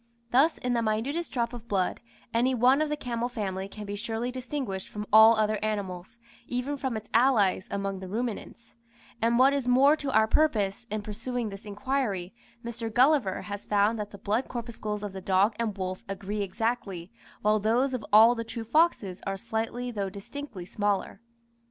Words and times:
Thus, 0.31 0.57
in 0.57 0.73
the 0.73 0.81
minutest 0.81 1.31
drop 1.31 1.53
of 1.53 1.67
blood, 1.67 1.99
any 2.33 2.55
one 2.55 2.81
of 2.81 2.89
the 2.89 2.97
camel 2.97 3.29
family 3.29 3.67
can 3.67 3.85
be 3.85 3.95
surely 3.95 4.31
distinguished 4.31 4.89
from 4.89 5.05
all 5.13 5.35
other 5.35 5.63
animals, 5.63 6.17
even 6.47 6.75
from 6.75 6.97
its 6.97 7.07
allies 7.13 7.67
among 7.69 7.99
the 7.99 8.07
ruminants; 8.07 8.73
and 9.21 9.37
what 9.37 9.53
is 9.53 9.67
more 9.67 9.95
to 9.97 10.09
our 10.11 10.25
purpose, 10.27 10.87
in 10.89 11.03
pursuing 11.03 11.49
this 11.49 11.67
inquiry, 11.67 12.33
Mr. 12.65 12.91
Gulliver 12.91 13.43
has 13.43 13.65
found 13.65 13.99
that 13.99 14.09
the 14.09 14.17
blood 14.17 14.47
corpuscles 14.47 15.03
of 15.03 15.13
the 15.13 15.21
dog 15.21 15.53
and 15.59 15.77
wolf 15.77 16.03
agree 16.09 16.41
exactly, 16.41 17.11
while 17.43 17.59
those 17.59 17.93
of 17.93 18.03
all 18.11 18.33
the 18.33 18.43
true 18.43 18.63
foxes 18.65 19.21
are 19.27 19.37
slightly 19.37 19.91
though 19.91 20.09
distinctly 20.09 20.65
smaller. 20.65 21.21